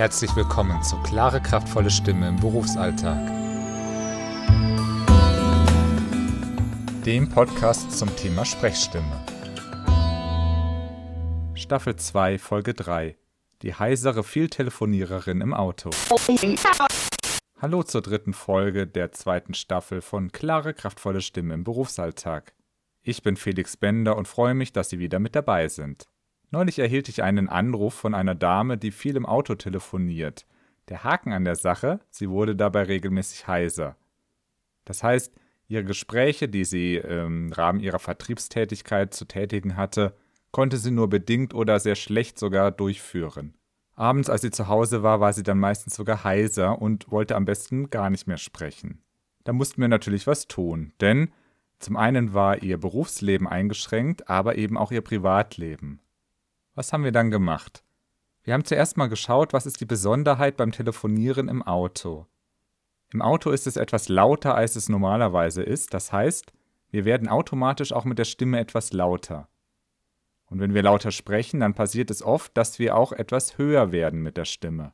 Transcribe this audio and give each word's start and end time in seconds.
Herzlich 0.00 0.34
willkommen 0.34 0.82
zu 0.82 0.96
Klare, 1.02 1.42
kraftvolle 1.42 1.90
Stimme 1.90 2.26
im 2.26 2.36
Berufsalltag. 2.36 3.20
Dem 7.04 7.28
Podcast 7.28 7.92
zum 7.98 8.08
Thema 8.16 8.46
Sprechstimme. 8.46 9.26
Staffel 11.52 11.96
2, 11.96 12.38
Folge 12.38 12.72
3. 12.72 13.18
Die 13.60 13.74
heisere 13.74 14.24
Vieltelefoniererin 14.24 15.42
im 15.42 15.52
Auto. 15.52 15.90
Hallo 17.60 17.82
zur 17.82 18.00
dritten 18.00 18.32
Folge 18.32 18.86
der 18.86 19.12
zweiten 19.12 19.52
Staffel 19.52 20.00
von 20.00 20.32
Klare, 20.32 20.72
kraftvolle 20.72 21.20
Stimme 21.20 21.52
im 21.52 21.62
Berufsalltag. 21.62 22.54
Ich 23.02 23.22
bin 23.22 23.36
Felix 23.36 23.76
Bender 23.76 24.16
und 24.16 24.28
freue 24.28 24.54
mich, 24.54 24.72
dass 24.72 24.88
Sie 24.88 24.98
wieder 24.98 25.18
mit 25.18 25.36
dabei 25.36 25.68
sind. 25.68 26.09
Neulich 26.50 26.78
erhielt 26.80 27.08
ich 27.08 27.22
einen 27.22 27.48
Anruf 27.48 27.94
von 27.94 28.14
einer 28.14 28.34
Dame, 28.34 28.76
die 28.76 28.90
viel 28.90 29.16
im 29.16 29.26
Auto 29.26 29.54
telefoniert. 29.54 30.46
Der 30.88 31.04
Haken 31.04 31.32
an 31.32 31.44
der 31.44 31.54
Sache, 31.54 32.00
sie 32.10 32.28
wurde 32.28 32.56
dabei 32.56 32.82
regelmäßig 32.82 33.46
heiser. 33.46 33.96
Das 34.84 35.04
heißt, 35.04 35.32
ihre 35.68 35.84
Gespräche, 35.84 36.48
die 36.48 36.64
sie 36.64 36.96
im 36.96 37.52
Rahmen 37.52 37.78
ihrer 37.78 38.00
Vertriebstätigkeit 38.00 39.14
zu 39.14 39.26
tätigen 39.26 39.76
hatte, 39.76 40.16
konnte 40.50 40.78
sie 40.78 40.90
nur 40.90 41.08
bedingt 41.08 41.54
oder 41.54 41.78
sehr 41.78 41.94
schlecht 41.94 42.38
sogar 42.38 42.72
durchführen. 42.72 43.54
Abends, 43.94 44.28
als 44.28 44.40
sie 44.40 44.50
zu 44.50 44.66
Hause 44.66 45.04
war, 45.04 45.20
war 45.20 45.32
sie 45.32 45.44
dann 45.44 45.58
meistens 45.58 45.94
sogar 45.94 46.24
heiser 46.24 46.82
und 46.82 47.12
wollte 47.12 47.36
am 47.36 47.44
besten 47.44 47.90
gar 47.90 48.10
nicht 48.10 48.26
mehr 48.26 48.38
sprechen. 48.38 49.02
Da 49.44 49.52
mussten 49.52 49.80
wir 49.80 49.88
natürlich 49.88 50.26
was 50.26 50.48
tun, 50.48 50.92
denn 51.00 51.30
zum 51.78 51.96
einen 51.96 52.34
war 52.34 52.62
ihr 52.62 52.78
Berufsleben 52.78 53.46
eingeschränkt, 53.46 54.28
aber 54.28 54.56
eben 54.56 54.76
auch 54.76 54.90
ihr 54.90 55.02
Privatleben. 55.02 56.00
Was 56.74 56.92
haben 56.92 57.04
wir 57.04 57.12
dann 57.12 57.30
gemacht? 57.30 57.84
Wir 58.42 58.54
haben 58.54 58.64
zuerst 58.64 58.96
mal 58.96 59.08
geschaut, 59.08 59.52
was 59.52 59.66
ist 59.66 59.80
die 59.80 59.86
Besonderheit 59.86 60.56
beim 60.56 60.72
Telefonieren 60.72 61.48
im 61.48 61.62
Auto. 61.62 62.26
Im 63.12 63.22
Auto 63.22 63.50
ist 63.50 63.66
es 63.66 63.76
etwas 63.76 64.08
lauter, 64.08 64.54
als 64.54 64.76
es 64.76 64.88
normalerweise 64.88 65.62
ist, 65.62 65.94
das 65.94 66.12
heißt, 66.12 66.52
wir 66.90 67.04
werden 67.04 67.28
automatisch 67.28 67.92
auch 67.92 68.04
mit 68.04 68.18
der 68.18 68.24
Stimme 68.24 68.60
etwas 68.60 68.92
lauter. 68.92 69.48
Und 70.46 70.60
wenn 70.60 70.74
wir 70.74 70.82
lauter 70.82 71.10
sprechen, 71.10 71.60
dann 71.60 71.74
passiert 71.74 72.10
es 72.10 72.22
oft, 72.22 72.56
dass 72.56 72.78
wir 72.78 72.96
auch 72.96 73.12
etwas 73.12 73.58
höher 73.58 73.92
werden 73.92 74.22
mit 74.22 74.36
der 74.36 74.44
Stimme. 74.44 74.92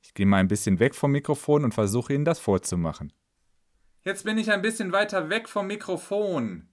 Ich 0.00 0.14
gehe 0.14 0.26
mal 0.26 0.38
ein 0.38 0.48
bisschen 0.48 0.78
weg 0.78 0.94
vom 0.94 1.12
Mikrofon 1.12 1.64
und 1.64 1.74
versuche 1.74 2.14
Ihnen 2.14 2.24
das 2.24 2.38
vorzumachen. 2.38 3.12
Jetzt 4.04 4.24
bin 4.24 4.38
ich 4.38 4.52
ein 4.52 4.62
bisschen 4.62 4.92
weiter 4.92 5.28
weg 5.30 5.48
vom 5.48 5.66
Mikrofon. 5.66 6.68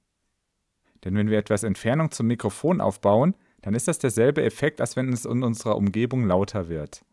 Denn 1.03 1.15
wenn 1.15 1.29
wir 1.29 1.39
etwas 1.39 1.63
Entfernung 1.63 2.11
zum 2.11 2.27
Mikrofon 2.27 2.79
aufbauen, 2.79 3.35
dann 3.63 3.73
ist 3.73 3.87
das 3.87 3.97
derselbe 3.97 4.43
Effekt, 4.43 4.81
als 4.81 4.95
wenn 4.95 5.11
es 5.11 5.25
in 5.25 5.41
unserer 5.41 5.77
Umgebung 5.77 6.27
lauter 6.27 6.67
wird. 6.67 7.03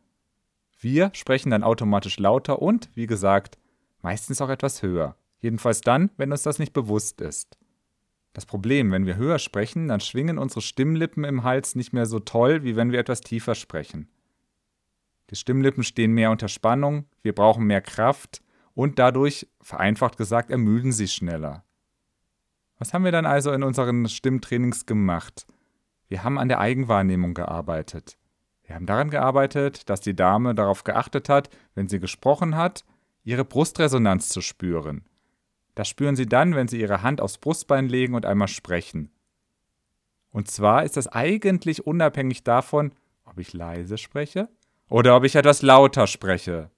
Wir 0.81 1.11
sprechen 1.15 1.51
dann 1.51 1.63
automatisch 1.63 2.19
lauter 2.19 2.61
und, 2.61 2.91
wie 2.95 3.07
gesagt, 3.07 3.57
meistens 4.03 4.41
auch 4.41 4.49
etwas 4.49 4.83
höher. 4.83 5.17
Jedenfalls 5.39 5.81
dann, 5.81 6.11
wenn 6.17 6.33
uns 6.33 6.43
das 6.43 6.59
nicht 6.59 6.73
bewusst 6.73 7.21
ist. 7.21 7.57
Das 8.33 8.47
Problem, 8.47 8.91
wenn 8.91 9.07
wir 9.07 9.17
höher 9.17 9.39
sprechen, 9.39 9.89
dann 9.89 10.01
schwingen 10.01 10.39
unsere 10.39 10.61
Stimmlippen 10.61 11.23
im 11.23 11.45
Hals 11.45 11.77
nicht 11.77 11.93
mehr 11.93 12.07
so 12.07 12.19
toll, 12.19 12.65
wie 12.65 12.75
wenn 12.75 12.91
wir 12.91 12.99
etwas 12.99 13.21
tiefer 13.21 13.55
sprechen. 13.55 14.09
Die 15.31 15.37
Stimmlippen 15.37 15.85
stehen 15.85 16.13
mehr 16.13 16.33
unter 16.33 16.49
Spannung, 16.49 17.05
wir 17.23 17.35
brauchen 17.35 17.65
mehr 17.65 17.81
Kraft 17.81 18.43
und 18.75 18.99
dadurch, 18.99 19.47
vereinfacht 19.61 20.17
gesagt, 20.17 20.51
ermüden 20.51 20.91
sie 20.91 21.07
schneller. 21.07 21.65
Was 22.79 22.93
haben 22.93 23.05
wir 23.05 23.13
dann 23.13 23.27
also 23.27 23.53
in 23.53 23.63
unseren 23.63 24.09
Stimmtrainings 24.09 24.87
gemacht? 24.87 25.47
Wir 26.11 26.25
haben 26.25 26.39
an 26.39 26.49
der 26.49 26.59
Eigenwahrnehmung 26.59 27.35
gearbeitet. 27.35 28.19
Wir 28.65 28.75
haben 28.75 28.85
daran 28.85 29.11
gearbeitet, 29.11 29.89
dass 29.89 30.01
die 30.01 30.17
Dame 30.17 30.57
darauf 30.57 30.83
geachtet 30.83 31.29
hat, 31.29 31.51
wenn 31.77 31.89
sie 31.89 32.01
gesprochen 32.01 32.57
hat, 32.57 32.85
ihre 33.23 33.45
Brustresonanz 33.45 34.29
zu 34.29 34.41
spüren. 34.41 35.05
Das 35.77 35.89
spüren 35.89 36.17
Sie 36.17 36.27
dann, 36.27 36.57
wenn 36.57 36.67
Sie 36.67 36.81
Ihre 36.81 37.03
Hand 37.03 37.21
aufs 37.21 37.39
Brustbein 37.39 37.89
legen 37.89 38.15
und 38.15 38.27
einmal 38.27 38.49
sprechen. 38.49 39.13
Und 40.33 40.51
zwar 40.51 40.85
ist 40.85 40.97
das 40.97 41.07
eigentlich 41.07 41.87
unabhängig 41.87 42.43
davon, 42.43 42.93
ob 43.25 43.39
ich 43.39 43.53
leise 43.53 43.97
spreche 43.97 44.49
oder 44.89 45.17
ob 45.17 45.23
ich 45.23 45.37
etwas 45.37 45.63
lauter 45.63 46.09
spreche. 46.09 46.71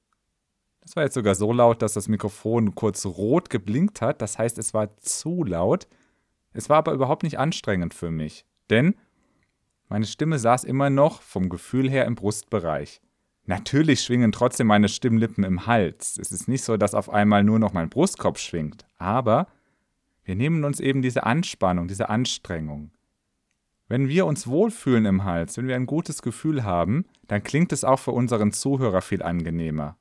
Das 0.82 0.94
war 0.94 1.04
jetzt 1.04 1.15
sogar 1.15 1.34
so 1.34 1.54
laut, 1.54 1.81
dass 1.81 1.94
das 1.94 2.06
Mikrofon 2.06 2.75
kurz 2.75 3.06
rot 3.06 3.48
geblinkt 3.48 4.03
hat, 4.03 4.21
das 4.21 4.37
heißt, 4.37 4.59
es 4.59 4.75
war 4.75 4.94
zu 4.98 5.42
laut. 5.42 5.88
Es 6.53 6.69
war 6.69 6.76
aber 6.76 6.92
überhaupt 6.92 7.22
nicht 7.22 7.38
anstrengend 7.38 7.94
für 7.94 8.10
mich, 8.10 8.44
denn 8.69 8.94
meine 9.92 10.06
Stimme 10.06 10.38
saß 10.38 10.64
immer 10.64 10.88
noch 10.88 11.20
vom 11.20 11.50
Gefühl 11.50 11.91
her 11.91 12.06
im 12.06 12.14
Brustbereich. 12.14 13.03
Natürlich 13.44 14.00
schwingen 14.00 14.32
trotzdem 14.32 14.66
meine 14.66 14.88
Stimmlippen 14.88 15.44
im 15.44 15.66
Hals. 15.66 16.16
Es 16.19 16.32
ist 16.32 16.48
nicht 16.48 16.64
so, 16.64 16.78
dass 16.78 16.94
auf 16.94 17.10
einmal 17.10 17.44
nur 17.44 17.58
noch 17.58 17.75
mein 17.75 17.91
Brustkorb 17.91 18.38
schwingt, 18.38 18.86
aber 18.97 19.48
wir 20.25 20.34
nehmen 20.34 20.64
uns 20.64 20.80
eben 20.80 21.03
diese 21.03 21.25
Anspannung, 21.25 21.88
diese 21.88 22.08
Anstrengung. 22.08 22.91
Wenn 23.86 24.08
wir 24.08 24.25
uns 24.25 24.47
wohlfühlen 24.47 25.04
im 25.04 25.25
Hals, 25.25 25.58
wenn 25.58 25.69
wir 25.69 25.76
ein 25.76 25.84
gutes 25.84 26.22
Gefühl 26.22 26.64
haben, 26.64 27.04
dann 27.28 27.42
klingt 27.42 27.70
es 27.70 27.84
auch 27.84 27.98
für 27.98 28.12
unseren 28.12 28.50
Zuhörer 28.50 29.03
viel 29.03 29.22
angenehmer. 29.22 29.98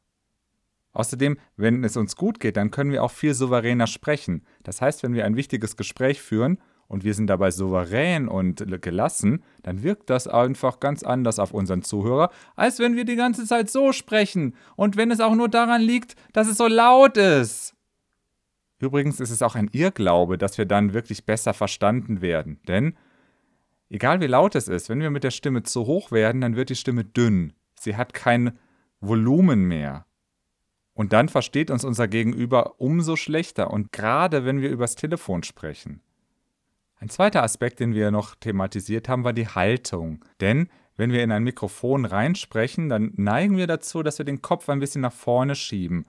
Außerdem, 0.93 1.37
wenn 1.57 1.83
es 1.83 1.97
uns 1.97 2.15
gut 2.15 2.39
geht, 2.39 2.55
dann 2.55 2.71
können 2.71 2.93
wir 2.93 3.03
auch 3.03 3.11
viel 3.11 3.33
souveräner 3.33 3.87
sprechen. 3.87 4.45
Das 4.63 4.79
heißt, 4.79 5.03
wenn 5.03 5.15
wir 5.15 5.25
ein 5.25 5.35
wichtiges 5.35 5.75
Gespräch 5.75 6.21
führen 6.21 6.59
und 6.91 7.05
wir 7.05 7.13
sind 7.13 7.27
dabei 7.27 7.51
souverän 7.51 8.27
und 8.27 8.65
gelassen, 8.81 9.43
dann 9.63 9.81
wirkt 9.81 10.09
das 10.09 10.27
einfach 10.27 10.81
ganz 10.81 11.03
anders 11.03 11.39
auf 11.39 11.53
unseren 11.53 11.83
Zuhörer, 11.83 12.31
als 12.57 12.79
wenn 12.79 12.97
wir 12.97 13.05
die 13.05 13.15
ganze 13.15 13.45
Zeit 13.45 13.69
so 13.69 13.93
sprechen 13.93 14.55
und 14.75 14.97
wenn 14.97 15.09
es 15.09 15.21
auch 15.21 15.33
nur 15.33 15.47
daran 15.47 15.81
liegt, 15.81 16.17
dass 16.33 16.49
es 16.49 16.57
so 16.57 16.67
laut 16.67 17.15
ist. 17.15 17.75
Übrigens 18.79 19.21
ist 19.21 19.29
es 19.29 19.41
auch 19.41 19.55
ein 19.55 19.69
Irrglaube, 19.71 20.37
dass 20.37 20.57
wir 20.57 20.65
dann 20.65 20.93
wirklich 20.93 21.25
besser 21.25 21.53
verstanden 21.53 22.19
werden, 22.19 22.59
denn 22.67 22.97
egal 23.89 24.19
wie 24.19 24.27
laut 24.27 24.55
es 24.55 24.67
ist, 24.67 24.89
wenn 24.89 24.99
wir 24.99 25.11
mit 25.11 25.23
der 25.23 25.31
Stimme 25.31 25.63
zu 25.63 25.85
hoch 25.85 26.11
werden, 26.11 26.41
dann 26.41 26.57
wird 26.57 26.69
die 26.69 26.75
Stimme 26.75 27.05
dünn. 27.05 27.53
Sie 27.79 27.95
hat 27.95 28.13
kein 28.13 28.59
Volumen 28.99 29.63
mehr. 29.63 30.05
Und 30.93 31.13
dann 31.13 31.29
versteht 31.29 31.71
uns 31.71 31.85
unser 31.85 32.09
Gegenüber 32.09 32.81
umso 32.81 33.15
schlechter 33.15 33.71
und 33.71 33.93
gerade 33.93 34.43
wenn 34.43 34.59
wir 34.59 34.69
übers 34.69 34.95
Telefon 34.95 35.43
sprechen. 35.43 36.01
Ein 37.01 37.09
zweiter 37.09 37.41
Aspekt, 37.41 37.79
den 37.79 37.95
wir 37.95 38.11
noch 38.11 38.35
thematisiert 38.35 39.09
haben, 39.09 39.23
war 39.23 39.33
die 39.33 39.47
Haltung. 39.47 40.23
Denn 40.39 40.69
wenn 40.97 41.11
wir 41.11 41.23
in 41.23 41.31
ein 41.31 41.43
Mikrofon 41.43 42.05
reinsprechen, 42.05 42.89
dann 42.89 43.13
neigen 43.15 43.57
wir 43.57 43.65
dazu, 43.65 44.03
dass 44.03 44.19
wir 44.19 44.25
den 44.25 44.43
Kopf 44.43 44.69
ein 44.69 44.79
bisschen 44.79 45.01
nach 45.01 45.11
vorne 45.11 45.55
schieben. 45.55 46.05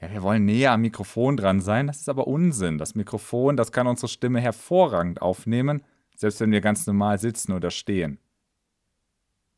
Ja, 0.00 0.10
wir 0.10 0.22
wollen 0.22 0.46
näher 0.46 0.72
am 0.72 0.80
Mikrofon 0.80 1.36
dran 1.36 1.60
sein, 1.60 1.88
das 1.88 2.00
ist 2.00 2.08
aber 2.08 2.26
Unsinn. 2.26 2.78
Das 2.78 2.94
Mikrofon, 2.94 3.58
das 3.58 3.70
kann 3.70 3.86
unsere 3.86 4.08
Stimme 4.08 4.40
hervorragend 4.40 5.20
aufnehmen, 5.20 5.82
selbst 6.16 6.40
wenn 6.40 6.52
wir 6.52 6.62
ganz 6.62 6.86
normal 6.86 7.18
sitzen 7.18 7.52
oder 7.52 7.70
stehen. 7.70 8.18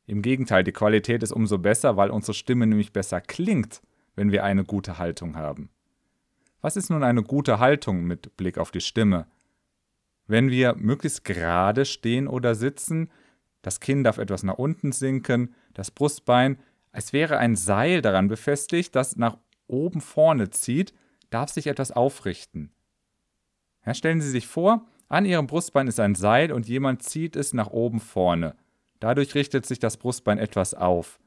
Im 0.06 0.20
Gegenteil, 0.20 0.64
die 0.64 0.72
Qualität 0.72 1.22
ist 1.22 1.32
umso 1.32 1.58
besser, 1.58 1.96
weil 1.96 2.10
unsere 2.10 2.34
Stimme 2.34 2.66
nämlich 2.66 2.92
besser 2.92 3.20
klingt, 3.20 3.82
wenn 4.16 4.32
wir 4.32 4.42
eine 4.42 4.64
gute 4.64 4.98
Haltung 4.98 5.36
haben. 5.36 5.70
Was 6.60 6.76
ist 6.76 6.90
nun 6.90 7.04
eine 7.04 7.22
gute 7.22 7.60
Haltung 7.60 8.02
mit 8.02 8.36
Blick 8.36 8.58
auf 8.58 8.72
die 8.72 8.80
Stimme? 8.80 9.28
Wenn 10.28 10.50
wir 10.50 10.76
möglichst 10.76 11.24
gerade 11.24 11.84
stehen 11.84 12.28
oder 12.28 12.54
sitzen. 12.54 13.10
Das 13.62 13.80
Kinn 13.80 14.04
darf 14.04 14.18
etwas 14.18 14.44
nach 14.44 14.58
unten 14.58 14.92
sinken, 14.92 15.54
das 15.74 15.90
Brustbein, 15.90 16.58
als 16.92 17.12
wäre 17.12 17.38
ein 17.38 17.56
Seil 17.56 18.02
daran 18.02 18.28
befestigt, 18.28 18.94
das 18.94 19.16
nach 19.16 19.36
oben 19.66 20.00
vorne 20.00 20.50
zieht, 20.50 20.94
darf 21.30 21.50
sich 21.50 21.66
etwas 21.66 21.90
aufrichten. 21.90 22.70
Ja, 23.84 23.94
stellen 23.94 24.20
Sie 24.20 24.30
sich 24.30 24.46
vor, 24.46 24.86
an 25.08 25.24
Ihrem 25.24 25.46
Brustbein 25.46 25.88
ist 25.88 26.00
ein 26.00 26.14
Seil 26.14 26.52
und 26.52 26.68
jemand 26.68 27.02
zieht 27.02 27.36
es 27.36 27.54
nach 27.54 27.70
oben 27.70 28.00
vorne. 28.00 28.54
Dadurch 29.00 29.34
richtet 29.34 29.64
sich 29.64 29.78
das 29.78 29.96
Brustbein 29.96 30.38
etwas 30.38 30.74
auf. 30.74 31.18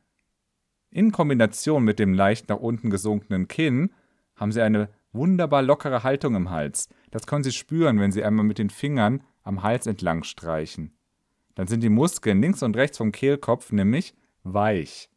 In 0.91 1.11
Kombination 1.11 1.83
mit 1.83 1.99
dem 1.99 2.13
leicht 2.13 2.49
nach 2.49 2.59
unten 2.59 2.89
gesunkenen 2.89 3.47
Kinn 3.47 3.91
haben 4.35 4.51
Sie 4.51 4.61
eine 4.61 4.89
wunderbar 5.13 5.61
lockere 5.61 6.03
Haltung 6.03 6.35
im 6.35 6.49
Hals. 6.49 6.89
Das 7.11 7.27
können 7.27 7.43
Sie 7.43 7.51
spüren, 7.51 7.99
wenn 7.99 8.11
Sie 8.11 8.23
einmal 8.23 8.45
mit 8.45 8.57
den 8.57 8.69
Fingern 8.69 9.23
am 9.43 9.63
Hals 9.63 9.87
entlang 9.87 10.23
streichen. 10.23 10.93
Dann 11.55 11.67
sind 11.67 11.81
die 11.81 11.89
Muskeln 11.89 12.41
links 12.41 12.63
und 12.63 12.77
rechts 12.77 12.97
vom 12.97 13.11
Kehlkopf 13.11 13.71
nämlich 13.71 14.13
weich. 14.43 15.09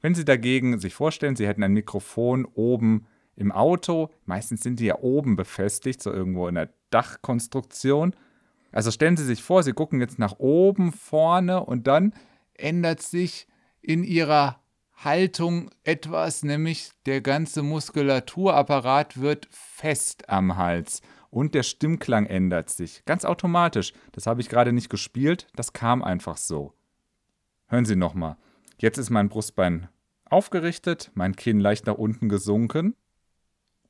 Wenn 0.00 0.14
Sie 0.14 0.24
dagegen 0.24 0.78
sich 0.78 0.94
vorstellen, 0.94 1.36
Sie 1.36 1.46
hätten 1.46 1.62
ein 1.62 1.72
Mikrofon 1.72 2.44
oben 2.44 3.06
im 3.36 3.50
Auto, 3.50 4.10
meistens 4.26 4.62
sind 4.62 4.78
die 4.78 4.86
ja 4.86 4.98
oben 4.98 5.34
befestigt, 5.34 6.02
so 6.02 6.12
irgendwo 6.12 6.46
in 6.46 6.54
der 6.54 6.70
Dachkonstruktion. 6.90 8.14
Also 8.70 8.90
stellen 8.90 9.16
Sie 9.16 9.24
sich 9.24 9.42
vor, 9.42 9.62
Sie 9.62 9.72
gucken 9.72 10.00
jetzt 10.00 10.18
nach 10.18 10.38
oben 10.38 10.92
vorne 10.92 11.64
und 11.64 11.86
dann 11.86 12.12
ändert 12.54 13.02
sich 13.02 13.48
in 13.80 14.04
Ihrer 14.04 14.60
Haltung 14.96 15.70
etwas, 15.82 16.42
nämlich 16.42 16.90
der 17.06 17.20
ganze 17.20 17.62
Muskulaturapparat 17.62 19.20
wird 19.20 19.48
fest 19.50 20.28
am 20.28 20.56
Hals 20.56 21.02
und 21.30 21.54
der 21.54 21.64
Stimmklang 21.64 22.26
ändert 22.26 22.70
sich. 22.70 23.04
Ganz 23.04 23.24
automatisch. 23.24 23.92
Das 24.12 24.26
habe 24.26 24.40
ich 24.40 24.48
gerade 24.48 24.72
nicht 24.72 24.88
gespielt, 24.88 25.48
das 25.56 25.72
kam 25.72 26.02
einfach 26.02 26.36
so. 26.36 26.74
Hören 27.66 27.84
Sie 27.84 27.96
nochmal. 27.96 28.36
Jetzt 28.78 28.98
ist 28.98 29.10
mein 29.10 29.28
Brustbein 29.28 29.88
aufgerichtet, 30.24 31.10
mein 31.14 31.34
Kinn 31.36 31.60
leicht 31.60 31.86
nach 31.86 31.96
unten 31.96 32.28
gesunken. 32.28 32.94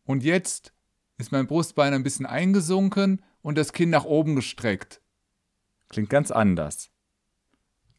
Und 0.04 0.24
jetzt 0.24 0.72
ist 1.18 1.32
mein 1.32 1.46
Brustbein 1.46 1.94
ein 1.94 2.02
bisschen 2.02 2.26
eingesunken 2.26 3.22
und 3.42 3.58
das 3.58 3.72
Kinn 3.72 3.90
nach 3.90 4.04
oben 4.04 4.36
gestreckt. 4.36 5.00
Klingt 5.88 6.10
ganz 6.10 6.30
anders. 6.30 6.90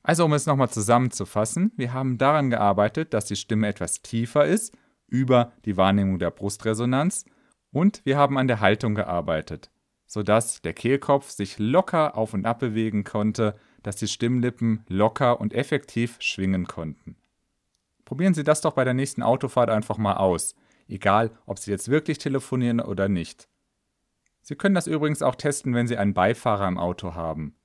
Also 0.08 0.24
um 0.24 0.34
es 0.34 0.46
nochmal 0.46 0.70
zusammenzufassen, 0.70 1.72
wir 1.78 1.92
haben 1.92 2.20
daran 2.20 2.52
gearbeitet, 2.52 3.16
dass 3.16 3.26
die 3.26 3.36
Stimme 3.36 3.68
etwas 3.68 4.04
tiefer 4.04 4.46
ist, 4.46 4.78
über 5.08 5.52
die 5.66 5.78
Wahrnehmung 5.78 6.20
der 6.20 6.30
Brustresonanz, 6.30 7.26
und 7.72 8.06
wir 8.06 8.16
haben 8.16 8.38
an 8.38 8.48
der 8.48 8.60
Haltung 8.60 8.94
gearbeitet, 8.94 9.72
sodass 10.06 10.62
der 10.62 10.74
Kehlkopf 10.74 11.32
sich 11.32 11.58
locker 11.58 12.16
auf 12.16 12.36
und 12.36 12.46
ab 12.46 12.60
bewegen 12.60 13.04
konnte, 13.04 13.56
dass 13.82 13.96
die 13.96 14.08
Stimmlippen 14.08 14.86
locker 14.88 15.42
und 15.42 15.54
effektiv 15.54 16.18
schwingen 16.20 16.68
konnten. 16.68 17.18
Probieren 18.06 18.36
Sie 18.36 18.44
das 18.44 18.62
doch 18.62 18.74
bei 18.74 18.84
der 18.84 18.94
nächsten 18.94 19.24
Autofahrt 19.24 19.72
einfach 19.72 19.98
mal 19.98 20.18
aus, 20.18 20.54
egal 20.88 21.32
ob 21.48 21.58
Sie 21.58 21.72
jetzt 21.72 21.90
wirklich 21.90 22.20
telefonieren 22.20 22.80
oder 22.80 23.10
nicht. 23.10 23.50
Sie 24.44 24.56
können 24.56 24.76
das 24.76 24.86
übrigens 24.86 25.24
auch 25.24 25.34
testen, 25.34 25.74
wenn 25.74 25.88
Sie 25.88 25.98
einen 25.98 26.14
Beifahrer 26.14 26.68
im 26.68 26.78
Auto 26.78 27.16
haben. 27.16 27.56